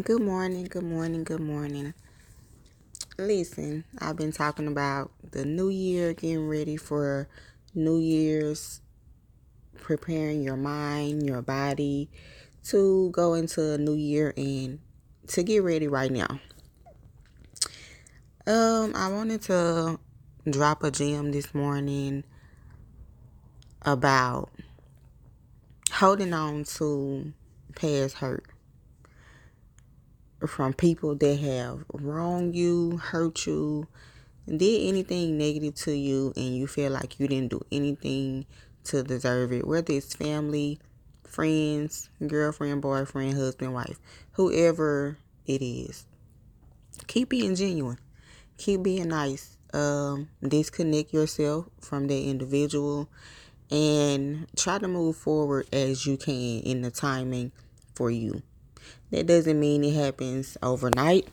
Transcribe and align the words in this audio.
Good 0.00 0.22
morning, 0.22 0.64
good 0.64 0.84
morning, 0.84 1.22
good 1.22 1.42
morning. 1.42 1.92
Listen, 3.18 3.84
I've 3.98 4.16
been 4.16 4.32
talking 4.32 4.66
about 4.66 5.10
the 5.32 5.44
new 5.44 5.68
year, 5.68 6.14
getting 6.14 6.48
ready 6.48 6.78
for 6.78 7.28
New 7.74 7.98
Year's, 7.98 8.80
preparing 9.76 10.42
your 10.42 10.56
mind, 10.56 11.26
your 11.26 11.42
body 11.42 12.08
to 12.68 13.10
go 13.10 13.34
into 13.34 13.72
a 13.72 13.76
new 13.76 13.92
year 13.92 14.32
and 14.34 14.78
to 15.26 15.42
get 15.42 15.62
ready 15.62 15.88
right 15.88 16.10
now. 16.10 16.40
Um, 18.46 18.94
I 18.96 19.08
wanted 19.08 19.42
to 19.42 20.00
drop 20.48 20.84
a 20.84 20.90
gem 20.90 21.32
this 21.32 21.54
morning 21.54 22.24
about 23.82 24.48
holding 25.92 26.32
on 26.32 26.64
to 26.64 27.34
past 27.74 28.14
hurt 28.14 28.51
from 30.46 30.72
people 30.72 31.14
that 31.14 31.38
have 31.40 31.84
wronged 31.92 32.54
you, 32.54 32.96
hurt 32.98 33.46
you, 33.46 33.86
did 34.46 34.88
anything 34.88 35.38
negative 35.38 35.74
to 35.76 35.92
you, 35.92 36.32
and 36.36 36.56
you 36.56 36.66
feel 36.66 36.92
like 36.92 37.20
you 37.20 37.28
didn't 37.28 37.50
do 37.50 37.60
anything 37.70 38.46
to 38.84 39.02
deserve 39.02 39.52
it, 39.52 39.66
whether 39.66 39.92
it's 39.92 40.14
family, 40.14 40.78
friends, 41.24 42.10
girlfriend, 42.26 42.82
boyfriend, 42.82 43.34
husband, 43.34 43.72
wife, 43.72 43.98
whoever 44.32 45.16
it 45.46 45.62
is. 45.62 46.06
Keep 47.06 47.30
being 47.30 47.54
genuine. 47.54 47.98
Keep 48.58 48.82
being 48.82 49.08
nice. 49.08 49.56
Um, 49.72 50.28
disconnect 50.46 51.14
yourself 51.14 51.66
from 51.80 52.06
that 52.08 52.22
individual 52.22 53.08
and 53.70 54.46
try 54.54 54.78
to 54.78 54.86
move 54.86 55.16
forward 55.16 55.66
as 55.72 56.04
you 56.04 56.18
can 56.18 56.60
in 56.60 56.82
the 56.82 56.90
timing 56.90 57.52
for 57.94 58.10
you. 58.10 58.42
That 59.10 59.26
doesn't 59.26 59.58
mean 59.58 59.84
it 59.84 59.94
happens 59.94 60.56
overnight. 60.62 61.28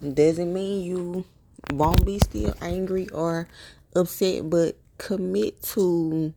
Doesn't 0.00 0.52
mean 0.52 0.84
you 0.84 1.24
won't 1.72 2.04
be 2.06 2.18
still 2.18 2.54
angry 2.60 3.08
or 3.08 3.48
upset, 3.96 4.48
but 4.48 4.76
commit 4.98 5.62
to 5.62 6.32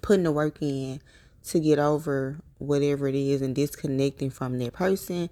putting 0.00 0.24
the 0.24 0.32
work 0.32 0.58
in 0.60 1.00
to 1.44 1.60
get 1.60 1.78
over 1.78 2.38
whatever 2.58 3.08
it 3.08 3.14
is 3.14 3.42
and 3.42 3.54
disconnecting 3.54 4.30
from 4.30 4.58
that 4.58 4.72
person 4.72 5.30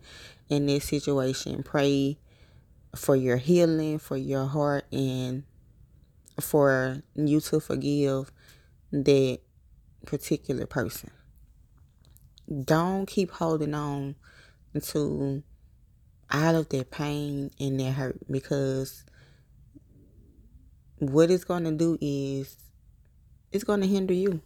in 0.49 0.67
that 0.67 0.83
situation. 0.83 1.63
Pray 1.63 2.19
for 2.95 3.15
your 3.15 3.37
healing, 3.37 3.99
for 3.99 4.17
your 4.17 4.47
heart, 4.47 4.85
and 4.93 5.45
for 6.41 7.03
you 7.15 7.41
to 7.41 7.61
forgive 7.61 8.33
that 8.93 9.39
particular 10.07 10.67
person 10.67 11.11
don't 12.65 13.07
keep 13.07 13.31
holding 13.31 13.75
on 13.75 14.17
to 14.83 15.43
all 16.33 16.57
of 16.57 16.69
that 16.69 16.91
pain 16.91 17.51
and 17.61 17.81
that 17.81 17.93
hurt 17.93 18.19
because 18.31 19.05
what 20.99 21.31
it's 21.31 21.45
going 21.45 21.65
to 21.65 21.73
do 21.73 21.97
is 22.01 22.57
it's 23.53 23.65
going 23.65 23.81
to 23.81 23.87
hinder 23.87 24.15
you 24.15 24.41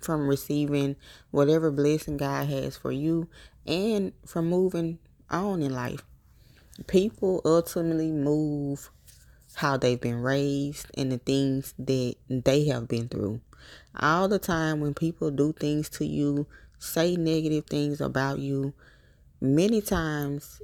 from 0.00 0.28
receiving 0.28 0.96
whatever 1.30 1.70
blessing 1.70 2.16
God 2.16 2.48
has 2.48 2.76
for 2.76 2.92
you 2.92 3.28
and 3.66 4.12
from 4.26 4.48
moving 4.48 4.98
on 5.30 5.62
in 5.62 5.72
life. 5.72 6.02
People 6.86 7.40
ultimately 7.44 8.10
move 8.10 8.90
how 9.54 9.76
they've 9.76 10.00
been 10.00 10.22
raised 10.22 10.86
and 10.96 11.12
the 11.12 11.18
things 11.18 11.74
that 11.78 12.14
they 12.28 12.66
have 12.66 12.88
been 12.88 13.08
through. 13.08 13.40
All 13.98 14.28
the 14.28 14.38
time 14.38 14.80
when 14.80 14.94
people 14.94 15.30
do 15.30 15.52
things 15.52 15.88
to 15.90 16.06
you 16.06 16.46
say 16.78 17.16
negative 17.16 17.66
things 17.66 18.00
about 18.00 18.38
you, 18.38 18.74
many 19.40 19.80
times 19.80 20.60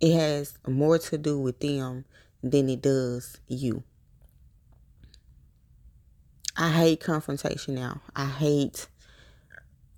it 0.00 0.14
has 0.14 0.58
more 0.66 0.98
to 0.98 1.18
do 1.18 1.38
with 1.38 1.60
them 1.60 2.04
than 2.42 2.68
it 2.68 2.82
does 2.82 3.38
you. 3.46 3.82
I 6.56 6.70
hate 6.70 7.00
confrontation 7.00 7.74
now. 7.74 8.00
I 8.14 8.26
hate 8.26 8.86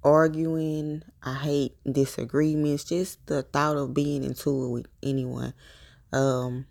arguing. 0.03 1.03
I 1.23 1.35
hate 1.35 1.77
disagreements. 1.91 2.85
Just 2.85 3.27
the 3.27 3.43
thought 3.43 3.77
of 3.77 3.95
being 3.95 4.23
into 4.23 4.65
it 4.65 4.69
with 4.69 4.87
anyone. 5.03 5.55
Um, 6.13 6.67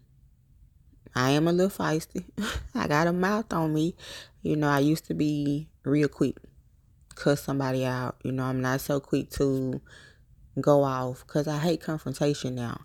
I 1.15 1.31
am 1.31 1.47
a 1.47 1.53
little 1.53 1.69
feisty. 1.69 2.25
I 2.75 2.87
got 2.87 3.07
a 3.07 3.13
mouth 3.13 3.51
on 3.53 3.73
me. 3.73 3.95
You 4.41 4.55
know, 4.55 4.69
I 4.69 4.79
used 4.79 5.05
to 5.05 5.13
be 5.13 5.67
real 5.83 6.07
quick 6.07 6.37
cuss 7.15 7.43
somebody 7.43 7.85
out. 7.85 8.17
You 8.23 8.31
know, 8.31 8.43
I'm 8.43 8.61
not 8.61 8.81
so 8.81 8.99
quick 8.99 9.29
to 9.31 9.81
go 10.59 10.83
off 10.83 11.25
because 11.25 11.47
I 11.47 11.57
hate 11.57 11.81
confrontation 11.81 12.55
now. 12.55 12.81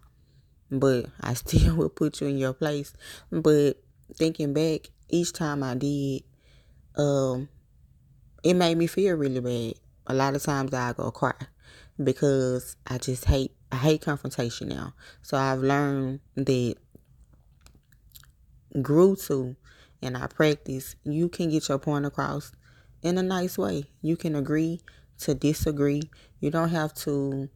But 0.70 1.06
I 1.20 1.34
still 1.34 1.76
will 1.76 1.88
put 1.88 2.20
you 2.20 2.26
in 2.28 2.38
your 2.38 2.52
place. 2.52 2.92
But 3.30 3.74
thinking 4.14 4.52
back, 4.52 4.90
each 5.08 5.32
time 5.32 5.62
I 5.62 5.74
did, 5.74 6.22
um, 6.96 7.48
it 8.42 8.54
made 8.54 8.76
me 8.76 8.86
feel 8.86 9.16
really 9.16 9.40
bad. 9.40 9.74
A 10.06 10.14
lot 10.14 10.34
of 10.34 10.42
times 10.42 10.72
I 10.72 10.92
go 10.92 11.10
cry 11.10 11.34
because 12.02 12.76
I 12.86 12.98
just 12.98 13.24
hate 13.24 13.52
I 13.70 13.76
hate 13.76 14.00
confrontation 14.00 14.68
now. 14.68 14.94
So 15.20 15.36
I've 15.36 15.58
learned 15.58 16.20
that 16.36 16.76
grew 18.82 19.16
to 19.16 19.56
and 20.00 20.16
I 20.16 20.26
practice, 20.28 20.94
you 21.04 21.28
can 21.28 21.50
get 21.50 21.68
your 21.68 21.78
point 21.78 22.06
across 22.06 22.52
in 23.02 23.18
a 23.18 23.22
nice 23.22 23.58
way. 23.58 23.84
You 24.00 24.16
can 24.16 24.36
agree 24.36 24.80
to 25.20 25.34
disagree. 25.34 26.02
You 26.40 26.50
don't 26.50 26.68
have 26.70 26.94
to 26.94 27.48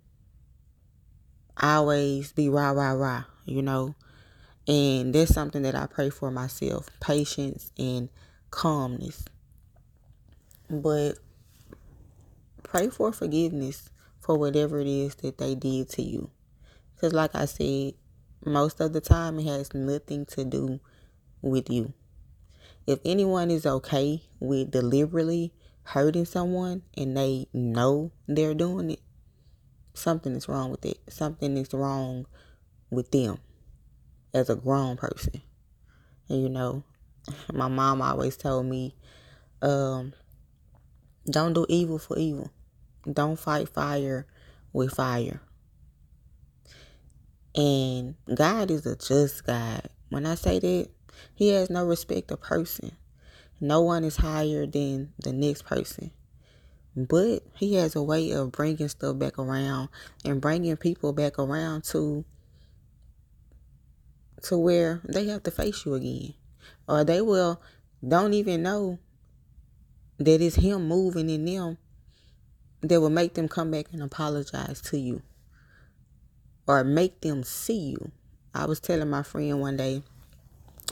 always 1.60 2.32
be 2.32 2.48
rah, 2.48 2.70
rah, 2.70 2.92
rah, 2.92 3.24
you 3.44 3.62
know. 3.62 3.94
And 4.66 5.14
that's 5.14 5.34
something 5.34 5.62
that 5.62 5.74
I 5.74 5.86
pray 5.86 6.10
for 6.10 6.30
myself 6.30 6.88
patience 7.00 7.70
and 7.78 8.08
calmness. 8.50 9.24
But 10.68 11.18
pray 12.62 12.88
for 12.88 13.12
forgiveness 13.12 13.90
for 14.20 14.36
whatever 14.36 14.80
it 14.80 14.86
is 14.86 15.14
that 15.16 15.38
they 15.38 15.54
did 15.54 15.88
to 15.90 16.02
you. 16.02 16.30
Because, 16.94 17.12
like 17.12 17.34
I 17.34 17.44
said, 17.44 17.94
most 18.44 18.80
of 18.80 18.92
the 18.92 19.00
time 19.00 19.38
it 19.38 19.46
has 19.46 19.74
nothing 19.74 20.26
to 20.26 20.44
do 20.44 20.80
with 21.42 21.68
you. 21.68 21.92
If 22.86 23.00
anyone 23.04 23.50
is 23.50 23.66
okay 23.66 24.22
with 24.40 24.70
deliberately 24.70 25.52
hurting 25.84 26.24
someone 26.24 26.82
and 26.96 27.16
they 27.16 27.46
know 27.52 28.12
they're 28.26 28.54
doing 28.54 28.90
it, 28.90 29.00
something 29.94 30.34
is 30.34 30.48
wrong 30.48 30.70
with 30.70 30.84
it. 30.84 30.98
Something 31.08 31.56
is 31.56 31.72
wrong 31.72 32.26
with 32.90 33.10
them 33.10 33.38
as 34.34 34.48
a 34.48 34.56
grown 34.56 34.96
person. 34.96 35.42
And 36.28 36.42
you 36.42 36.48
know, 36.48 36.84
my 37.52 37.68
mom 37.68 38.02
always 38.02 38.36
told 38.36 38.66
me, 38.66 38.94
um, 39.60 40.12
don't 41.30 41.52
do 41.52 41.66
evil 41.68 41.98
for 41.98 42.18
evil. 42.18 42.50
Don't 43.10 43.38
fight 43.38 43.68
fire 43.68 44.26
with 44.72 44.94
fire. 44.94 45.40
And 47.54 48.14
God 48.34 48.70
is 48.70 48.86
a 48.86 48.96
just 48.96 49.44
God. 49.44 49.88
When 50.08 50.26
I 50.26 50.34
say 50.34 50.58
that, 50.58 50.88
he 51.34 51.48
has 51.48 51.70
no 51.70 51.86
respect 51.86 52.30
of 52.30 52.40
person. 52.40 52.92
No 53.60 53.80
one 53.80 54.04
is 54.04 54.16
higher 54.16 54.66
than 54.66 55.12
the 55.18 55.32
next 55.32 55.64
person. 55.64 56.10
But 56.96 57.42
he 57.54 57.74
has 57.74 57.96
a 57.96 58.02
way 58.02 58.30
of 58.32 58.52
bringing 58.52 58.88
stuff 58.88 59.18
back 59.18 59.38
around 59.38 59.88
and 60.24 60.40
bringing 60.40 60.76
people 60.76 61.12
back 61.12 61.38
around 61.38 61.84
to 61.84 62.24
to 64.42 64.58
where 64.58 65.00
they 65.04 65.26
have 65.28 65.44
to 65.44 65.50
face 65.50 65.86
you 65.86 65.94
again. 65.94 66.34
Or 66.88 67.04
they 67.04 67.20
will 67.20 67.62
don't 68.06 68.34
even 68.34 68.62
know 68.62 68.98
that 70.18 70.40
it's 70.40 70.56
him 70.56 70.88
moving 70.88 71.30
in 71.30 71.44
them 71.44 71.78
that 72.82 73.00
will 73.00 73.10
make 73.10 73.34
them 73.34 73.48
come 73.48 73.70
back 73.70 73.86
and 73.92 74.02
apologize 74.02 74.80
to 74.82 74.98
you. 74.98 75.22
Or 76.66 76.84
make 76.84 77.20
them 77.20 77.44
see 77.44 77.90
you. 77.90 78.10
I 78.54 78.66
was 78.66 78.80
telling 78.80 79.08
my 79.08 79.22
friend 79.22 79.60
one 79.60 79.76
day, 79.76 80.02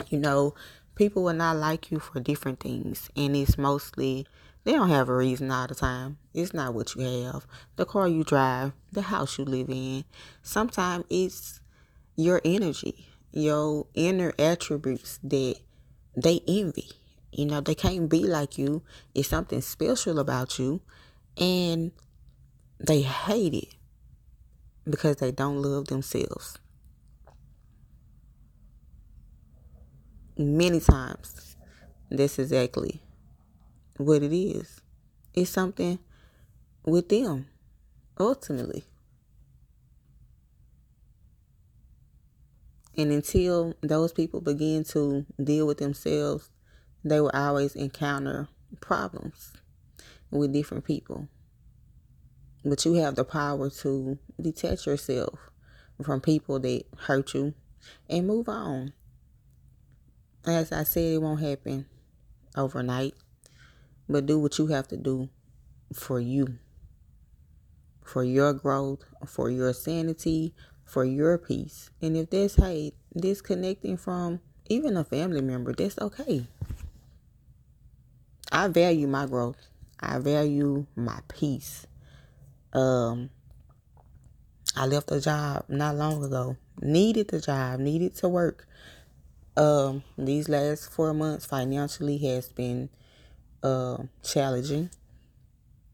you 0.09 0.19
know, 0.19 0.55
people 0.95 1.23
will 1.23 1.33
not 1.33 1.57
like 1.57 1.91
you 1.91 1.99
for 1.99 2.19
different 2.19 2.59
things. 2.59 3.09
And 3.15 3.35
it's 3.35 3.57
mostly, 3.57 4.27
they 4.63 4.73
don't 4.73 4.89
have 4.89 5.09
a 5.09 5.15
reason 5.15 5.51
all 5.51 5.67
the 5.67 5.75
time. 5.75 6.17
It's 6.33 6.53
not 6.53 6.73
what 6.73 6.95
you 6.95 7.01
have, 7.25 7.45
the 7.75 7.85
car 7.85 8.07
you 8.07 8.23
drive, 8.23 8.73
the 8.91 9.03
house 9.03 9.37
you 9.37 9.45
live 9.45 9.69
in. 9.69 10.03
Sometimes 10.41 11.05
it's 11.09 11.61
your 12.15 12.41
energy, 12.45 13.07
your 13.31 13.87
inner 13.93 14.33
attributes 14.37 15.19
that 15.23 15.55
they 16.15 16.41
envy. 16.47 16.89
You 17.31 17.45
know, 17.45 17.61
they 17.61 17.75
can't 17.75 18.09
be 18.09 18.23
like 18.23 18.57
you. 18.57 18.83
It's 19.15 19.29
something 19.29 19.61
special 19.61 20.19
about 20.19 20.59
you. 20.59 20.81
And 21.37 21.91
they 22.79 23.01
hate 23.01 23.53
it 23.53 23.75
because 24.89 25.17
they 25.17 25.31
don't 25.31 25.61
love 25.61 25.87
themselves. 25.87 26.57
Many 30.41 30.79
times 30.79 31.55
that's 32.09 32.39
exactly 32.39 33.01
what 33.97 34.23
it 34.23 34.35
is. 34.35 34.81
It's 35.33 35.49
something 35.49 35.99
with 36.85 37.09
them. 37.09 37.47
ultimately. 38.19 38.83
And 42.97 43.11
until 43.11 43.73
those 43.81 44.11
people 44.11 44.41
begin 44.41 44.83
to 44.85 45.25
deal 45.41 45.65
with 45.65 45.77
themselves, 45.77 46.49
they 47.03 47.19
will 47.19 47.31
always 47.33 47.75
encounter 47.75 48.47
problems 48.79 49.53
with 50.29 50.53
different 50.53 50.85
people. 50.85 51.27
But 52.63 52.85
you 52.85 52.93
have 52.95 53.15
the 53.15 53.23
power 53.23 53.69
to 53.69 54.19
detach 54.39 54.85
yourself 54.85 55.39
from 56.03 56.21
people 56.21 56.59
that 56.59 56.83
hurt 56.97 57.33
you 57.33 57.53
and 58.09 58.27
move 58.27 58.47
on. 58.49 58.93
As 60.45 60.71
I 60.71 60.83
said, 60.83 61.13
it 61.13 61.21
won't 61.21 61.41
happen 61.41 61.85
overnight, 62.55 63.13
but 64.09 64.25
do 64.25 64.39
what 64.39 64.57
you 64.57 64.67
have 64.67 64.87
to 64.87 64.97
do 64.97 65.29
for 65.93 66.19
you, 66.19 66.57
for 68.03 68.23
your 68.23 68.53
growth, 68.53 69.05
for 69.27 69.49
your 69.49 69.73
sanity, 69.73 70.53
for 70.83 71.05
your 71.05 71.37
peace. 71.37 71.91
And 72.01 72.17
if 72.17 72.31
that's, 72.31 72.55
hey, 72.55 72.93
disconnecting 73.15 73.97
from 73.97 74.39
even 74.67 74.97
a 74.97 75.03
family 75.03 75.41
member, 75.41 75.73
that's 75.73 75.99
okay. 75.99 76.47
I 78.51 78.67
value 78.67 79.07
my 79.07 79.27
growth. 79.27 79.67
I 79.99 80.17
value 80.17 80.87
my 80.95 81.19
peace. 81.27 81.85
Um, 82.73 83.29
I 84.75 84.87
left 84.87 85.11
a 85.11 85.21
job 85.21 85.65
not 85.67 85.95
long 85.95 86.23
ago. 86.23 86.57
Needed 86.81 87.27
the 87.27 87.39
job, 87.39 87.79
needed 87.79 88.15
to 88.15 88.27
work. 88.27 88.67
Um, 89.57 90.03
these 90.17 90.47
last 90.47 90.91
four 90.91 91.13
months 91.13 91.45
financially 91.45 92.17
has 92.19 92.49
been 92.49 92.89
uh, 93.63 93.97
challenging. 94.23 94.89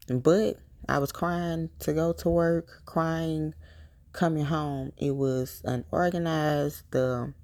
But 0.08 0.58
I 0.88 0.98
was 0.98 1.12
crying 1.12 1.70
to 1.80 1.92
go 1.92 2.12
to 2.12 2.28
work, 2.28 2.82
crying 2.86 3.54
coming 4.12 4.44
home. 4.44 4.92
It 4.96 5.14
was 5.14 5.62
unorganized. 5.64 6.82
The 6.90 7.34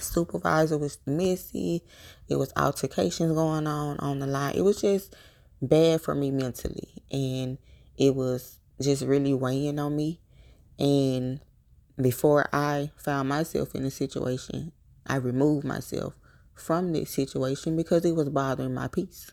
supervisor 0.00 0.78
was 0.78 0.98
messy. 1.06 1.82
It 2.28 2.36
was 2.36 2.52
altercations 2.56 3.32
going 3.32 3.66
on 3.66 3.98
on 3.98 4.18
the 4.18 4.26
line. 4.26 4.54
It 4.54 4.62
was 4.62 4.80
just 4.80 5.14
bad 5.62 6.00
for 6.00 6.14
me 6.14 6.30
mentally. 6.30 7.02
And 7.10 7.58
it 7.96 8.14
was 8.14 8.58
just 8.80 9.02
really 9.02 9.34
weighing 9.34 9.78
on 9.78 9.94
me. 9.94 10.20
And 10.78 11.40
before 12.00 12.48
I 12.52 12.90
found 12.96 13.28
myself 13.28 13.74
in 13.74 13.84
a 13.84 13.90
situation, 13.90 14.72
I 15.08 15.16
removed 15.16 15.64
myself 15.64 16.14
from 16.54 16.92
this 16.92 17.10
situation 17.10 17.76
because 17.76 18.04
it 18.04 18.14
was 18.14 18.28
bothering 18.28 18.74
my 18.74 18.88
peace. 18.88 19.32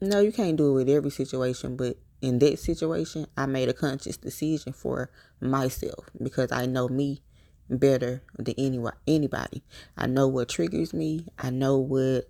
No, 0.00 0.20
you 0.20 0.32
can't 0.32 0.56
do 0.56 0.70
it 0.70 0.74
with 0.74 0.88
every 0.88 1.10
situation, 1.10 1.76
but 1.76 1.96
in 2.20 2.38
that 2.40 2.58
situation, 2.58 3.26
I 3.36 3.46
made 3.46 3.68
a 3.68 3.72
conscious 3.72 4.16
decision 4.16 4.72
for 4.72 5.10
myself 5.40 6.08
because 6.20 6.50
I 6.50 6.66
know 6.66 6.88
me 6.88 7.22
better 7.68 8.22
than 8.38 8.54
anyone 8.58 8.94
anybody. 9.06 9.62
I 9.96 10.06
know 10.06 10.28
what 10.28 10.48
triggers 10.48 10.92
me. 10.92 11.26
I 11.38 11.50
know 11.50 11.78
what 11.78 12.28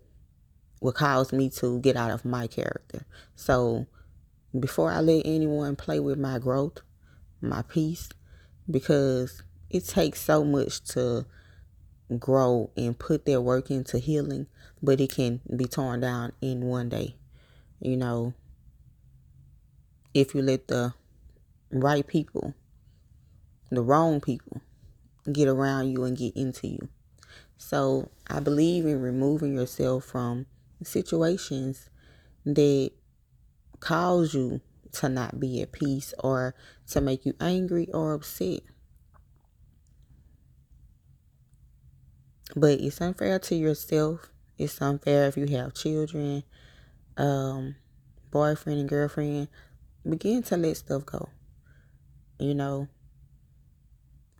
what 0.81 0.97
caused 0.97 1.33
me 1.33 1.49
to 1.49 1.79
get 1.81 1.97
out 1.97 2.11
of 2.11 2.25
my 2.25 2.47
character. 2.47 3.07
So 3.37 3.87
before 4.59 4.91
I 4.91 5.01
let 5.01 5.23
anyone 5.25 5.77
play 5.77 6.01
with 6.01 6.19
my 6.19 6.39
growth, 6.39 6.79
my 7.41 7.63
peace, 7.63 8.09
because 8.69 9.43
it 9.73 9.87
takes 9.87 10.21
so 10.21 10.45
much 10.45 10.83
to 10.85 11.25
grow 12.19 12.71
and 12.77 12.99
put 12.99 13.25
their 13.25 13.41
work 13.41 13.71
into 13.71 13.99
healing, 13.99 14.47
but 14.83 15.01
it 15.01 15.11
can 15.15 15.41
be 15.57 15.65
torn 15.65 16.01
down 16.01 16.33
in 16.41 16.67
one 16.67 16.89
day. 16.89 17.17
You 17.81 17.97
know, 17.97 18.35
if 20.15 20.35
you 20.35 20.43
let 20.43 20.69
the 20.69 20.93
right 21.71 22.07
people, 22.07 22.55
the 23.71 23.83
wrong 23.83 24.21
people, 24.21 24.61
get 25.33 25.49
around 25.49 25.91
you 25.91 26.05
and 26.05 26.17
get 26.17 26.37
into 26.37 26.69
you. 26.69 26.89
So 27.57 28.11
I 28.29 28.41
believe 28.41 28.85
in 28.85 29.01
removing 29.01 29.55
yourself 29.55 30.05
from 30.05 30.47
situations 30.83 31.89
that 32.45 32.91
cause 33.81 34.35
you 34.35 34.61
to 34.93 35.09
not 35.09 35.41
be 35.41 35.63
at 35.63 35.73
peace 35.73 36.13
or 36.19 36.55
to 36.89 37.01
make 37.01 37.25
you 37.25 37.35
angry 37.41 37.89
or 37.93 38.13
upset. 38.13 38.61
But 42.55 42.81
it's 42.81 43.01
unfair 43.01 43.39
to 43.39 43.55
yourself. 43.55 44.29
It's 44.59 44.81
unfair 44.81 45.27
if 45.29 45.37
you 45.37 45.47
have 45.57 45.75
children, 45.75 46.45
um, 47.17 47.77
boyfriend 48.31 48.81
and 48.81 48.89
girlfriend. 48.89 49.49
Begin 50.09 50.43
to 50.45 50.57
let 50.57 50.77
stuff 50.77 51.07
go. 51.07 51.29
You 52.39 52.55
know. 52.55 52.89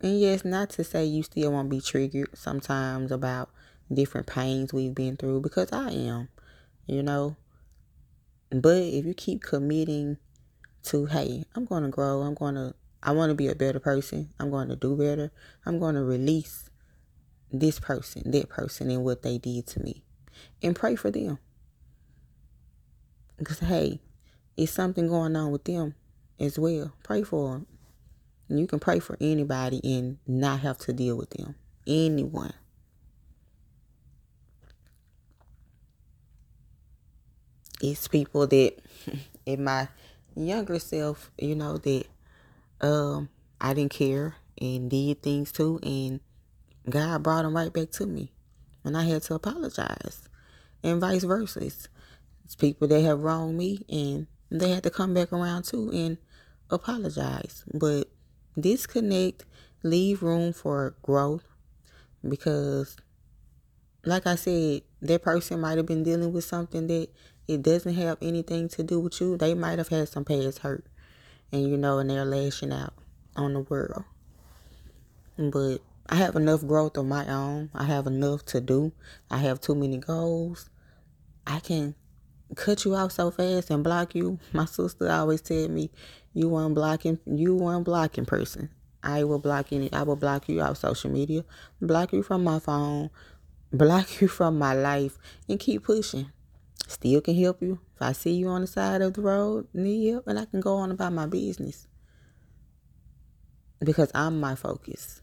And 0.01 0.19
yes, 0.19 0.43
not 0.43 0.69
to 0.71 0.83
say 0.83 1.05
you 1.05 1.23
still 1.23 1.53
won't 1.53 1.69
be 1.69 1.79
triggered 1.79 2.37
sometimes 2.37 3.11
about 3.11 3.49
different 3.91 4.27
pains 4.27 4.73
we've 4.73 4.93
been 4.93 5.15
through 5.15 5.41
because 5.41 5.71
I 5.71 5.91
am, 5.91 6.27
you 6.85 7.01
know. 7.01 7.37
But 8.49 8.83
if 8.83 9.05
you 9.05 9.13
keep 9.13 9.41
committing 9.41 10.17
to, 10.83 11.05
hey, 11.05 11.45
I'm 11.55 11.65
going 11.65 11.83
to 11.83 11.89
grow, 11.89 12.21
I'm 12.21 12.33
going 12.33 12.55
to, 12.55 12.75
I 13.01 13.11
want 13.11 13.29
to 13.29 13.35
be 13.35 13.47
a 13.47 13.55
better 13.55 13.79
person, 13.79 14.29
I'm 14.39 14.51
going 14.51 14.67
to 14.67 14.75
do 14.75 14.95
better, 14.95 15.31
I'm 15.65 15.79
going 15.79 15.95
to 15.95 16.03
release 16.03 16.69
this 17.53 17.79
person, 17.79 18.31
that 18.31 18.49
person, 18.49 18.89
and 18.89 19.03
what 19.03 19.21
they 19.21 19.37
did 19.37 19.67
to 19.67 19.81
me, 19.81 20.03
and 20.61 20.75
pray 20.75 20.95
for 20.95 21.11
them. 21.11 21.37
Because, 23.37 23.59
hey, 23.59 23.99
it's 24.57 24.71
something 24.71 25.07
going 25.07 25.35
on 25.35 25.51
with 25.51 25.63
them 25.63 25.95
as 26.39 26.57
well. 26.59 26.93
Pray 27.03 27.23
for 27.23 27.53
them. 27.53 27.67
And 28.49 28.59
you 28.59 28.67
can 28.67 28.79
pray 28.79 28.99
for 28.99 29.17
anybody 29.21 29.79
and 29.83 30.17
not 30.27 30.59
have 30.61 30.77
to 30.79 30.93
deal 30.93 31.15
with 31.15 31.31
them. 31.31 31.55
Anyone. 31.87 32.53
It's 37.81 38.07
people 38.07 38.47
that 38.47 38.75
in 39.45 39.63
my 39.63 39.89
younger 40.35 40.79
self, 40.79 41.31
you 41.37 41.55
know, 41.55 41.77
that 41.77 42.05
um 42.81 43.29
I 43.59 43.73
didn't 43.73 43.91
care 43.91 44.35
and 44.61 44.89
did 44.89 45.21
things 45.21 45.51
too 45.51 45.79
and 45.83 46.19
God 46.89 47.23
brought 47.23 47.43
them 47.43 47.55
right 47.55 47.71
back 47.71 47.91
to 47.91 48.05
me. 48.05 48.31
And 48.83 48.97
I 48.97 49.03
had 49.03 49.23
to 49.23 49.35
apologize. 49.35 50.27
And 50.83 50.99
vice 50.99 51.23
versa. 51.23 51.65
It's, 51.65 51.87
people 52.59 52.87
that 52.87 53.01
have 53.01 53.21
wronged 53.21 53.57
me 53.57 53.83
and 53.89 54.27
they 54.51 54.69
had 54.69 54.83
to 54.83 54.89
come 54.91 55.13
back 55.13 55.33
around 55.33 55.63
too 55.63 55.89
and 55.91 56.17
apologize. 56.69 57.63
But 57.73 58.09
disconnect, 58.59 59.45
leave 59.81 60.21
room 60.21 60.53
for 60.53 60.95
growth 61.01 61.45
because 62.27 62.95
like 64.05 64.27
I 64.27 64.35
said, 64.35 64.81
that 65.01 65.23
person 65.23 65.61
might 65.61 65.77
have 65.77 65.87
been 65.87 66.03
dealing 66.03 66.31
with 66.31 66.43
something 66.43 66.85
that 66.87 67.07
it 67.47 67.63
doesn't 67.63 67.95
have 67.95 68.17
anything 68.21 68.69
to 68.69 68.83
do 68.83 68.99
with 68.99 69.19
you. 69.19 69.35
They 69.35 69.55
might 69.55 69.79
have 69.79 69.87
had 69.87 70.09
some 70.09 70.25
past 70.25 70.59
hurt 70.59 70.85
and 71.51 71.69
you 71.69 71.77
know, 71.77 71.99
and 71.99 72.09
they're 72.09 72.25
lashing 72.25 72.73
out 72.73 72.93
on 73.35 73.53
the 73.53 73.61
world. 73.61 74.03
But 75.37 75.79
I 76.09 76.15
have 76.15 76.35
enough 76.35 76.67
growth 76.67 76.97
of 76.97 77.05
my 77.05 77.25
own. 77.27 77.69
I 77.73 77.85
have 77.85 78.07
enough 78.07 78.43
to 78.47 78.59
do. 78.59 78.91
I 79.31 79.37
have 79.37 79.61
too 79.61 79.73
many 79.73 79.97
goals. 79.97 80.69
I 81.47 81.59
can 81.59 81.95
cut 82.55 82.85
you 82.85 82.95
out 82.95 83.11
so 83.11 83.31
fast 83.31 83.69
and 83.69 83.83
block 83.83 84.13
you. 84.13 84.39
My 84.53 84.65
sister 84.65 85.09
always 85.09 85.41
tell 85.41 85.69
me, 85.69 85.91
you 86.33 86.49
weren't 86.49 86.75
blocking, 86.75 87.19
you 87.25 87.55
weren't 87.55 87.85
blocking 87.85 88.25
person. 88.25 88.69
I 89.01 89.23
will 89.23 89.39
block 89.39 89.71
any, 89.71 89.91
I 89.91 90.03
will 90.03 90.15
block 90.15 90.47
you 90.47 90.61
off 90.61 90.77
social 90.77 91.09
media, 91.09 91.43
block 91.81 92.13
you 92.13 92.23
from 92.23 92.43
my 92.43 92.59
phone, 92.59 93.09
block 93.73 94.21
you 94.21 94.27
from 94.27 94.57
my 94.57 94.73
life, 94.73 95.17
and 95.49 95.59
keep 95.59 95.83
pushing. 95.83 96.31
Still 96.87 97.21
can 97.21 97.35
help 97.35 97.61
you. 97.61 97.79
If 97.95 98.01
I 98.01 98.11
see 98.11 98.33
you 98.33 98.47
on 98.49 98.61
the 98.61 98.67
side 98.67 99.01
of 99.01 99.13
the 99.13 99.21
road, 99.21 99.67
need 99.73 100.11
help, 100.11 100.27
and 100.27 100.37
I 100.37 100.45
can 100.45 100.59
go 100.59 100.75
on 100.75 100.91
about 100.91 101.13
my 101.13 101.25
business. 101.25 101.87
Because 103.79 104.11
I'm 104.13 104.39
my 104.39 104.55
focus. 104.55 105.22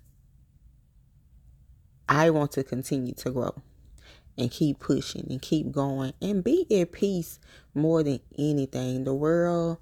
I 2.11 2.31
want 2.31 2.51
to 2.53 2.65
continue 2.65 3.15
to 3.15 3.31
grow 3.31 3.55
and 4.37 4.51
keep 4.51 4.81
pushing 4.81 5.29
and 5.31 5.41
keep 5.41 5.71
going 5.71 6.13
and 6.21 6.43
be 6.43 6.67
at 6.81 6.91
peace 6.91 7.39
more 7.73 8.03
than 8.03 8.19
anything. 8.37 9.05
The 9.05 9.15
world 9.15 9.79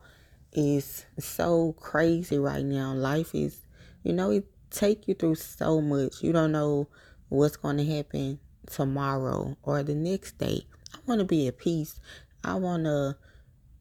is 0.52 1.06
so 1.18 1.72
crazy 1.78 2.38
right 2.38 2.64
now. 2.64 2.92
Life 2.92 3.34
is, 3.34 3.66
you 4.02 4.12
know, 4.12 4.30
it 4.30 4.44
take 4.70 5.08
you 5.08 5.14
through 5.14 5.36
so 5.36 5.80
much. 5.80 6.22
You 6.22 6.32
don't 6.32 6.52
know 6.52 6.88
what's 7.30 7.56
going 7.56 7.78
to 7.78 7.86
happen 7.86 8.40
tomorrow 8.70 9.56
or 9.62 9.82
the 9.82 9.94
next 9.94 10.36
day. 10.36 10.66
I 10.94 10.98
want 11.06 11.20
to 11.20 11.24
be 11.24 11.48
at 11.48 11.56
peace. 11.56 11.98
I 12.44 12.56
want 12.56 12.84
to, 12.84 13.16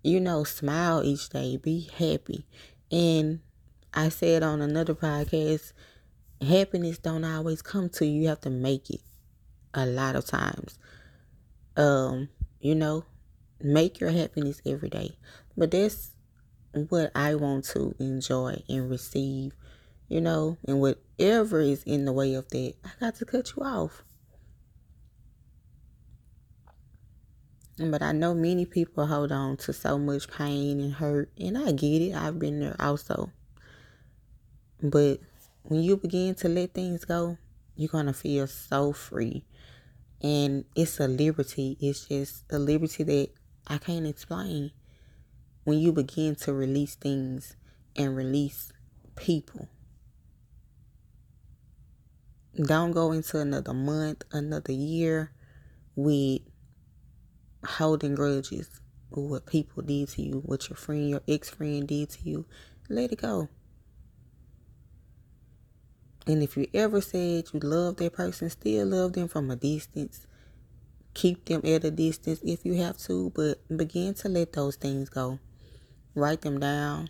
you 0.04 0.22
know, 0.22 0.46
smile 0.46 1.04
each 1.04 1.28
day, 1.30 1.58
be 1.58 1.90
happy. 1.98 2.46
And 2.94 3.42
I 3.94 4.08
said 4.08 4.42
on 4.42 4.62
another 4.62 4.96
podcast, 4.96 5.74
happiness 6.42 6.98
don't 6.98 7.24
always 7.24 7.62
come 7.62 7.90
to 7.90 8.06
you. 8.06 8.22
You 8.22 8.28
have 8.30 8.42
to 8.42 8.50
make 8.50 8.90
it 8.90 9.02
a 9.74 9.86
lot 9.86 10.16
of 10.16 10.26
times. 10.26 10.78
Um, 11.76 12.30
you 12.60 12.76
know, 12.76 13.06
Make 13.62 14.00
your 14.00 14.12
happiness 14.12 14.62
every 14.66 14.90
day. 14.90 15.18
But 15.56 15.72
that's 15.72 16.12
what 16.90 17.12
I 17.16 17.36
want 17.36 17.66
to 17.66 17.96
enjoy 18.00 18.62
and 18.70 18.90
receive, 18.90 19.54
you 20.08 20.22
know, 20.22 20.58
and 20.68 20.80
whatever 20.80 21.60
is 21.60 21.84
in 21.84 22.06
the 22.06 22.14
way 22.14 22.36
of 22.36 22.50
that, 22.50 22.74
I 22.86 22.90
got 23.00 23.16
to 23.16 23.26
cut 23.26 23.54
you 23.56 23.64
off. 23.64 24.04
But 27.80 28.02
I 28.02 28.12
know 28.12 28.34
many 28.34 28.66
people 28.66 29.08
hold 29.08 29.32
on 29.32 29.58
to 29.58 29.74
so 29.74 29.98
much 29.98 30.30
pain 30.30 30.80
and 30.80 30.94
hurt, 30.94 31.32
and 31.40 31.58
I 31.58 31.72
get 31.72 32.02
it. 32.02 32.16
I've 32.16 32.40
been 32.40 32.60
there 32.60 32.76
also. 32.80 33.32
But 34.82 35.20
when 35.68 35.82
you 35.82 35.98
begin 35.98 36.34
to 36.34 36.48
let 36.48 36.74
things 36.74 37.04
go, 37.04 37.38
you're 37.76 37.90
going 37.90 38.06
to 38.06 38.14
feel 38.14 38.48
so 38.48 38.94
free. 38.94 39.44
And 40.22 40.64
it's 40.76 41.00
a 41.00 41.08
liberty. 41.10 41.78
It's 41.82 42.06
just 42.08 42.46
a 42.50 42.58
liberty 42.58 43.04
that 43.04 43.30
I 43.68 43.78
can't 43.78 44.08
explain. 44.08 44.72
When 45.66 45.78
you 45.80 45.92
begin 45.92 46.36
to 46.38 46.54
release 46.54 46.96
things 46.96 47.58
and 47.98 48.16
release 48.16 48.72
people. 49.18 49.68
Don't 52.56 52.92
go 52.92 53.12
into 53.12 53.40
another 53.40 53.74
month, 53.74 54.24
another 54.32 54.72
year 54.72 55.34
with 55.96 56.42
holding 57.66 58.16
grudges 58.16 58.80
with 59.12 59.30
what 59.30 59.46
people 59.46 59.84
did 59.84 60.08
to 60.10 60.22
you, 60.22 60.42
what 60.46 60.70
your 60.70 60.78
friend, 60.78 61.10
your 61.10 61.22
ex 61.28 61.50
friend 61.50 61.88
did 61.88 62.10
to 62.12 62.24
you. 62.24 62.46
Let 62.90 63.12
it 63.12 63.22
go. 63.22 63.50
And 66.28 66.44
if 66.44 66.58
you 66.58 66.68
ever 66.74 67.00
said 67.00 67.46
you 67.54 67.62
love 67.62 67.96
that 67.98 68.12
person, 68.12 68.50
still 68.50 68.86
love 68.86 69.14
them 69.14 69.30
from 69.30 69.50
a 69.50 69.56
distance. 69.56 70.28
Keep 71.14 71.46
them 71.46 71.62
at 71.64 71.86
a 71.86 71.90
distance 71.90 72.42
if 72.44 72.66
you 72.66 72.74
have 72.74 72.98
to, 73.00 73.32
but 73.34 73.60
begin 73.76 74.14
to 74.16 74.28
let 74.28 74.52
those 74.52 74.76
things 74.76 75.10
go. 75.10 75.40
Write 76.14 76.42
them 76.42 76.60
down. 76.60 77.10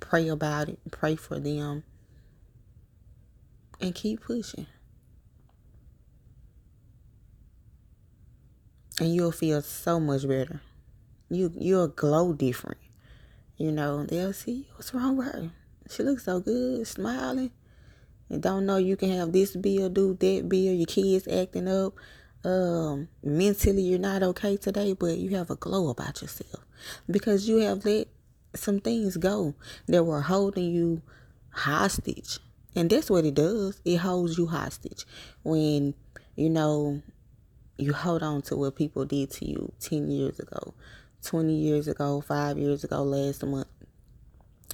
Pray 0.00 0.28
about 0.28 0.70
it. 0.70 0.78
Pray 0.90 1.14
for 1.14 1.38
them. 1.38 1.84
And 3.82 3.94
keep 3.94 4.22
pushing. 4.22 4.66
And 8.98 9.14
you'll 9.14 9.32
feel 9.32 9.60
so 9.60 10.00
much 10.00 10.26
better. 10.26 10.62
You 11.28 11.52
you'll 11.54 11.88
glow 11.88 12.32
different. 12.32 12.78
You 13.58 13.72
know, 13.72 14.04
they'll 14.04 14.32
see 14.32 14.68
what's 14.74 14.94
wrong 14.94 15.18
with 15.18 15.26
her. 15.32 15.50
She 15.90 16.02
looks 16.02 16.24
so 16.24 16.40
good, 16.40 16.86
smiling 16.86 17.50
and 18.28 18.42
don't 18.42 18.66
know 18.66 18.76
you 18.76 18.96
can 18.96 19.10
have 19.10 19.32
this 19.32 19.56
bill 19.56 19.88
do 19.88 20.14
that 20.14 20.48
bill, 20.48 20.72
your 20.72 20.86
kids 20.86 21.28
acting 21.28 21.68
up. 21.68 21.94
Um, 22.44 23.08
mentally 23.22 23.82
you're 23.82 23.98
not 23.98 24.22
okay 24.22 24.58
today, 24.58 24.92
but 24.92 25.16
you 25.16 25.30
have 25.30 25.50
a 25.50 25.56
glow 25.56 25.88
about 25.88 26.20
yourself 26.20 26.64
because 27.10 27.48
you 27.48 27.56
have 27.58 27.86
let 27.86 28.08
some 28.54 28.80
things 28.80 29.16
go 29.16 29.54
that 29.86 30.04
were 30.04 30.20
holding 30.20 30.70
you 30.70 31.02
hostage. 31.50 32.38
And 32.76 32.90
that's 32.90 33.10
what 33.10 33.24
it 33.24 33.34
does. 33.34 33.80
It 33.84 33.96
holds 33.96 34.36
you 34.36 34.46
hostage 34.46 35.06
when, 35.42 35.94
you 36.36 36.50
know, 36.50 37.02
you 37.76 37.92
hold 37.92 38.22
on 38.22 38.42
to 38.42 38.56
what 38.56 38.76
people 38.76 39.04
did 39.04 39.30
to 39.32 39.48
you 39.48 39.72
10 39.80 40.10
years 40.10 40.38
ago, 40.38 40.74
20 41.22 41.52
years 41.54 41.88
ago, 41.88 42.20
five 42.20 42.58
years 42.58 42.84
ago, 42.84 43.02
last 43.02 43.44
month. 43.44 43.68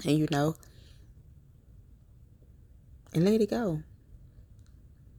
And 0.04 0.18
you 0.18 0.26
know, 0.30 0.56
and 3.14 3.24
let 3.24 3.40
it 3.40 3.50
go. 3.50 3.82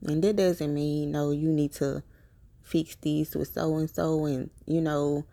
And 0.02 0.22
that 0.24 0.36
doesn't 0.36 0.74
mean, 0.74 1.08
you 1.08 1.12
no, 1.12 1.30
you 1.30 1.48
need 1.48 1.72
to 1.74 2.02
fix 2.62 2.96
these 3.00 3.34
with 3.36 3.52
so 3.52 3.76
and 3.76 3.88
so 3.88 4.24
and, 4.24 4.50
you 4.66 4.80
know, 4.80 5.24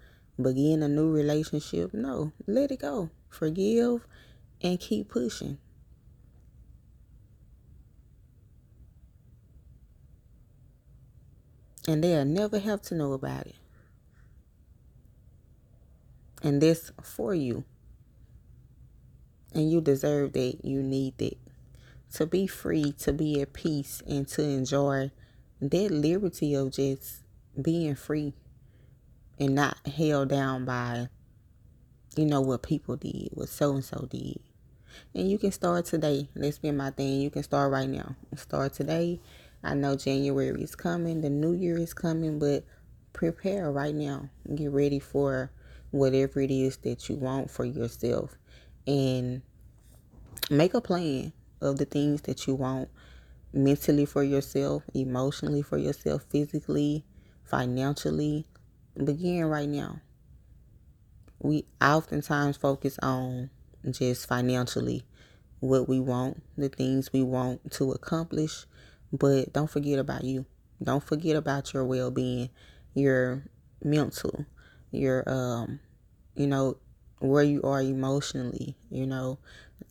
begin 0.41 0.83
a 0.83 0.87
new 0.87 1.11
relationship. 1.11 1.93
No, 1.93 2.33
let 2.47 2.71
it 2.71 2.79
go. 2.79 3.09
Forgive 3.29 4.05
and 4.61 4.79
keep 4.79 5.09
pushing. 5.09 5.57
And 11.87 12.03
they'll 12.03 12.25
never 12.25 12.59
have 12.59 12.81
to 12.83 12.95
know 12.95 13.13
about 13.13 13.47
it. 13.47 13.55
And 16.43 16.61
this 16.61 16.91
for 17.01 17.33
you. 17.33 17.63
And 19.53 19.71
you 19.71 19.81
deserve 19.81 20.33
that. 20.33 20.63
You 20.63 20.83
need 20.83 21.17
that 21.17 21.48
to 22.13 22.25
be 22.25 22.47
free, 22.47 22.91
to 22.99 23.13
be 23.13 23.41
at 23.41 23.53
peace, 23.53 24.01
and 24.07 24.27
to 24.29 24.41
enjoy 24.41 25.11
that 25.61 25.91
liberty 25.91 26.53
of 26.55 26.71
just 26.71 27.23
being 27.61 27.95
free 27.95 28.33
and 29.39 29.55
not 29.55 29.77
held 29.87 30.29
down 30.29 30.65
by, 30.65 31.07
you 32.15 32.25
know, 32.25 32.41
what 32.41 32.63
people 32.63 32.95
did, 32.95 33.29
what 33.33 33.49
so 33.49 33.73
and 33.73 33.83
so 33.83 34.07
did. 34.09 34.39
And 35.13 35.29
you 35.29 35.37
can 35.37 35.51
start 35.51 35.85
today. 35.85 36.29
That's 36.35 36.57
been 36.57 36.77
my 36.77 36.91
thing. 36.91 37.21
You 37.21 37.29
can 37.29 37.43
start 37.43 37.71
right 37.71 37.89
now. 37.89 38.15
Start 38.35 38.73
today. 38.73 39.19
I 39.63 39.73
know 39.73 39.95
January 39.95 40.61
is 40.61 40.75
coming, 40.75 41.21
the 41.21 41.29
new 41.29 41.53
year 41.53 41.77
is 41.77 41.93
coming, 41.93 42.39
but 42.39 42.63
prepare 43.11 43.71
right 43.71 43.93
now. 43.93 44.29
Get 44.55 44.71
ready 44.71 44.99
for 44.99 45.51
whatever 45.91 46.39
it 46.39 46.51
is 46.51 46.77
that 46.77 47.09
you 47.09 47.15
want 47.15 47.51
for 47.51 47.65
yourself 47.65 48.37
and 48.87 49.41
make 50.49 50.73
a 50.73 50.81
plan 50.81 51.33
of 51.61 51.77
the 51.77 51.85
things 51.85 52.21
that 52.23 52.47
you 52.47 52.55
want 52.55 52.89
mentally 53.53 54.05
for 54.05 54.23
yourself, 54.23 54.83
emotionally 54.93 55.61
for 55.61 55.77
yourself, 55.77 56.25
physically, 56.29 57.05
financially. 57.43 58.45
Begin 59.03 59.45
right 59.45 59.69
now. 59.69 60.01
We 61.39 61.65
oftentimes 61.81 62.57
focus 62.57 62.99
on 63.01 63.49
just 63.89 64.27
financially 64.27 65.03
what 65.59 65.87
we 65.87 65.99
want, 65.99 66.41
the 66.57 66.69
things 66.69 67.11
we 67.13 67.23
want 67.23 67.71
to 67.73 67.91
accomplish, 67.91 68.65
but 69.11 69.53
don't 69.53 69.69
forget 69.69 69.99
about 69.99 70.23
you. 70.23 70.45
Don't 70.81 71.03
forget 71.03 71.35
about 71.35 71.73
your 71.73 71.85
well 71.85 72.11
being, 72.11 72.49
your 72.93 73.43
mental, 73.83 74.45
your 74.91 75.23
um, 75.27 75.79
you 76.35 76.47
know, 76.47 76.77
where 77.19 77.43
you 77.43 77.61
are 77.63 77.81
emotionally, 77.81 78.75
you 78.89 79.05
know, 79.05 79.39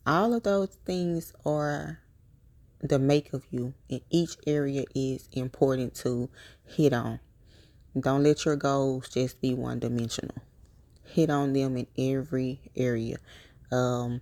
all 0.05 0.33
of 0.33 0.43
those 0.43 0.77
things 0.85 1.33
are 1.45 1.99
the 2.81 2.99
make 2.99 3.33
of 3.33 3.45
you, 3.51 3.73
and 3.89 4.01
each 4.09 4.37
area 4.47 4.83
is 4.95 5.27
important 5.33 5.95
to 5.95 6.29
hit 6.65 6.93
on. 6.93 7.19
Don't 7.99 8.23
let 8.23 8.45
your 8.45 8.55
goals 8.55 9.09
just 9.09 9.41
be 9.41 9.53
one 9.53 9.79
dimensional. 9.79 10.35
Hit 11.03 11.29
on 11.29 11.53
them 11.53 11.75
in 11.75 11.87
every 11.97 12.61
area. 12.75 13.17
Um, 13.71 14.21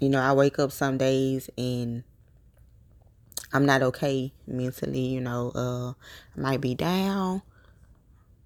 you 0.00 0.08
know, 0.08 0.20
I 0.20 0.32
wake 0.32 0.58
up 0.58 0.72
some 0.72 0.98
days 0.98 1.48
and 1.56 2.02
I'm 3.52 3.64
not 3.64 3.82
okay 3.82 4.32
mentally, 4.46 5.06
you 5.06 5.20
know, 5.20 5.52
uh, 5.54 5.90
I 6.36 6.40
might 6.40 6.60
be 6.60 6.74
down, 6.74 7.42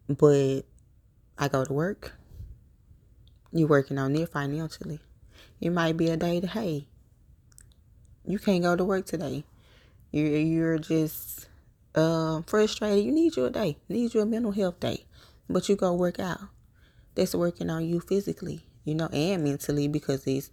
but 0.09 0.63
I 1.39 1.49
go 1.49 1.65
to 1.65 1.73
work. 1.73 2.13
You're 3.51 3.69
working 3.69 3.99
on 3.99 4.15
it 4.15 4.29
financially. 4.29 5.01
It 5.61 5.71
might 5.71 5.97
be 5.97 6.09
a 6.09 6.17
day 6.17 6.41
that, 6.41 6.51
hey, 6.51 6.87
you 8.25 8.39
can't 8.39 8.63
go 8.63 8.77
to 8.77 8.85
work 8.85 9.07
today. 9.07 9.45
You're, 10.11 10.37
you're 10.37 10.79
just 10.79 11.49
uh, 11.95 12.43
frustrated. 12.47 13.05
You 13.05 13.13
need 13.13 13.37
you 13.37 13.47
a 13.47 13.51
day. 13.51 13.79
You 13.89 13.97
need 13.97 14.15
you 14.15 14.21
a 14.21 14.27
mental 14.27 14.53
health 14.53 14.81
day. 14.81 15.05
But 15.49 15.69
you 15.69 15.77
go 15.77 15.95
work 15.95 16.21
out. 16.21 16.41
That's 17.15 17.35
working 17.35 17.71
on 17.71 17.87
you 17.87 18.01
physically, 18.01 18.67
you 18.85 18.95
know, 18.95 19.09
and 19.13 19.43
mentally 19.43 19.89
because 19.89 20.27
it's 20.27 20.51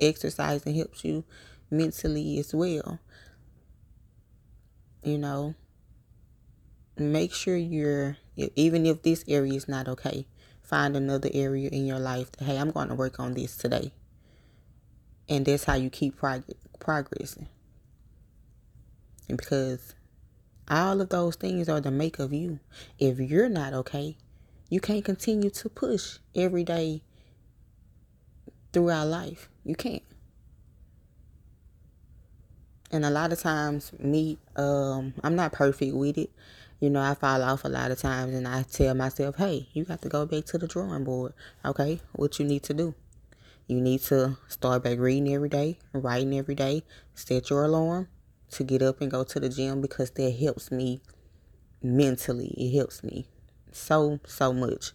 exercising 0.00 0.74
helps 0.74 1.04
you 1.04 1.24
mentally 1.70 2.38
as 2.38 2.54
well. 2.54 2.98
You 5.02 5.18
know, 5.18 5.54
make 6.96 7.34
sure 7.34 7.56
you're, 7.56 8.16
even 8.36 8.86
if 8.86 9.02
this 9.02 9.24
area 9.28 9.52
is 9.52 9.68
not 9.68 9.88
okay, 9.88 10.26
find 10.62 10.96
another 10.96 11.30
area 11.32 11.68
in 11.70 11.86
your 11.86 11.98
life 11.98 12.32
that, 12.32 12.44
hey, 12.44 12.56
I'm 12.56 12.70
going 12.70 12.88
to 12.88 12.94
work 12.94 13.20
on 13.20 13.34
this 13.34 13.56
today. 13.56 13.92
And 15.28 15.44
that's 15.44 15.64
how 15.64 15.74
you 15.74 15.90
keep 15.90 16.16
prog- 16.16 16.44
progressing. 16.78 17.48
And 19.28 19.36
because 19.36 19.94
all 20.70 21.00
of 21.00 21.08
those 21.08 21.36
things 21.36 21.68
are 21.68 21.80
the 21.80 21.90
make 21.90 22.18
of 22.18 22.32
you. 22.32 22.60
If 22.98 23.18
you're 23.18 23.48
not 23.48 23.72
okay, 23.72 24.16
you 24.68 24.80
can't 24.80 25.04
continue 25.04 25.50
to 25.50 25.68
push 25.68 26.18
every 26.34 26.64
day 26.64 27.02
throughout 28.72 29.06
life. 29.08 29.48
You 29.64 29.74
can't. 29.74 30.02
And 32.90 33.04
a 33.04 33.10
lot 33.10 33.32
of 33.32 33.40
times, 33.40 33.92
me, 33.98 34.38
um, 34.56 35.14
I'm 35.22 35.36
not 35.36 35.52
perfect 35.52 35.94
with 35.94 36.16
it. 36.18 36.30
You 36.80 36.90
know, 36.90 37.00
I 37.00 37.14
fall 37.14 37.42
off 37.42 37.64
a 37.64 37.68
lot 37.68 37.90
of 37.90 37.98
times 37.98 38.34
and 38.34 38.46
I 38.46 38.62
tell 38.62 38.94
myself, 38.94 39.36
hey, 39.36 39.68
you 39.72 39.84
got 39.84 40.00
to 40.02 40.08
go 40.08 40.26
back 40.26 40.44
to 40.46 40.58
the 40.58 40.68
drawing 40.68 41.04
board. 41.04 41.32
Okay, 41.64 42.00
what 42.12 42.38
you 42.38 42.44
need 42.44 42.62
to 42.64 42.74
do. 42.74 42.94
You 43.68 43.82
need 43.82 44.00
to 44.04 44.38
start 44.48 44.82
back 44.82 44.98
reading 44.98 45.34
every 45.34 45.50
day, 45.50 45.78
writing 45.92 46.38
every 46.38 46.54
day, 46.54 46.84
set 47.14 47.50
your 47.50 47.64
alarm 47.64 48.08
to 48.52 48.64
get 48.64 48.80
up 48.80 49.02
and 49.02 49.10
go 49.10 49.24
to 49.24 49.38
the 49.38 49.50
gym 49.50 49.82
because 49.82 50.10
that 50.12 50.30
helps 50.30 50.70
me 50.70 51.02
mentally. 51.82 52.54
It 52.56 52.74
helps 52.74 53.04
me 53.04 53.26
so, 53.70 54.20
so 54.26 54.54
much. 54.54 54.92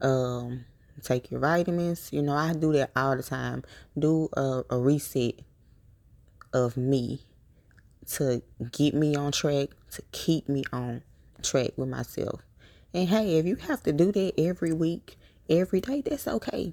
Um, 0.00 0.64
take 1.02 1.30
your 1.30 1.40
vitamins. 1.40 2.08
You 2.10 2.22
know, 2.22 2.32
I 2.32 2.54
do 2.54 2.72
that 2.72 2.92
all 2.96 3.14
the 3.14 3.22
time. 3.22 3.62
Do 3.98 4.30
a, 4.32 4.62
a 4.70 4.78
reset 4.78 5.40
of 6.54 6.78
me 6.78 7.20
to 8.12 8.40
get 8.72 8.94
me 8.94 9.16
on 9.16 9.32
track, 9.32 9.68
to 9.92 10.02
keep 10.12 10.48
me 10.48 10.64
on 10.72 11.02
track 11.42 11.72
with 11.76 11.90
myself. 11.90 12.40
And 12.94 13.06
hey, 13.06 13.36
if 13.36 13.44
you 13.44 13.56
have 13.56 13.82
to 13.82 13.92
do 13.92 14.12
that 14.12 14.32
every 14.38 14.72
week, 14.72 15.18
every 15.50 15.82
day, 15.82 16.00
that's 16.00 16.26
okay. 16.26 16.72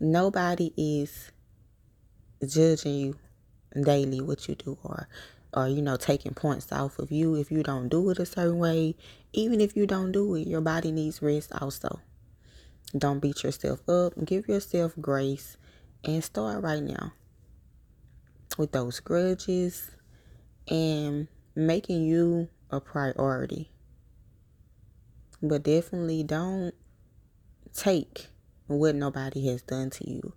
Nobody 0.00 0.72
is 0.76 1.30
judging 2.46 2.94
you 2.94 3.16
daily 3.82 4.20
what 4.20 4.46
you 4.48 4.54
do 4.54 4.78
or 4.82 5.08
or 5.52 5.68
you 5.68 5.82
know 5.82 5.96
taking 5.96 6.34
points 6.34 6.70
off 6.72 6.98
of 6.98 7.10
you. 7.10 7.34
If 7.34 7.50
you 7.50 7.62
don't 7.62 7.88
do 7.88 8.10
it 8.10 8.18
a 8.18 8.26
certain 8.26 8.58
way 8.58 8.96
even 9.32 9.60
if 9.60 9.76
you 9.76 9.86
don't 9.86 10.12
do 10.12 10.34
it 10.34 10.46
your 10.46 10.60
body 10.60 10.92
needs 10.92 11.22
rest 11.22 11.52
also. 11.60 12.00
Don't 12.96 13.18
beat 13.18 13.42
yourself 13.42 13.88
up. 13.88 14.12
Give 14.24 14.46
yourself 14.46 14.92
grace 15.00 15.56
and 16.04 16.22
start 16.22 16.62
right 16.62 16.82
now 16.82 17.12
with 18.56 18.72
those 18.72 19.00
grudges 19.00 19.90
and 20.68 21.26
making 21.56 22.04
you 22.04 22.48
a 22.70 22.80
priority. 22.80 23.70
But 25.42 25.64
definitely 25.64 26.22
don't 26.22 26.72
take 27.74 28.28
what 28.66 28.94
nobody 28.94 29.46
has 29.48 29.62
done 29.62 29.90
to 29.90 30.10
you 30.10 30.32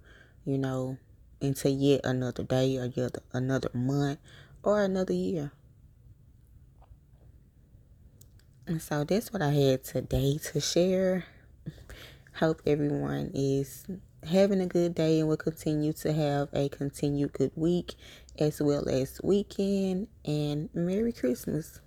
you 0.45 0.57
know 0.57 0.97
into 1.41 1.69
yet 1.69 2.01
another 2.03 2.43
day 2.43 2.77
or 2.77 2.85
yet 2.85 3.17
another 3.33 3.69
month 3.73 4.19
or 4.63 4.83
another 4.83 5.13
year. 5.13 5.51
And 8.65 8.81
so 8.81 9.03
that's 9.03 9.31
what 9.31 9.41
I 9.41 9.51
had 9.51 9.83
today 9.83 10.39
to 10.51 10.59
share. 10.59 11.25
Hope 12.33 12.61
everyone 12.65 13.31
is 13.33 13.85
having 14.29 14.61
a 14.61 14.67
good 14.67 14.93
day 14.93 15.19
and 15.19 15.29
will 15.29 15.37
continue 15.37 15.93
to 15.93 16.11
have 16.11 16.49
a 16.53 16.69
continued 16.69 17.33
good 17.33 17.51
week 17.55 17.95
as 18.37 18.61
well 18.61 18.89
as 18.89 19.21
weekend 19.23 20.07
and 20.25 20.69
Merry 20.73 21.13
Christmas. 21.13 21.79